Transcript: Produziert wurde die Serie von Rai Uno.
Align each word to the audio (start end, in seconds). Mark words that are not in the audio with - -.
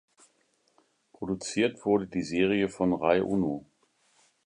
Produziert 1.13 1.85
wurde 1.85 2.07
die 2.07 2.23
Serie 2.23 2.69
von 2.69 2.91
Rai 2.93 3.21
Uno. 3.21 3.67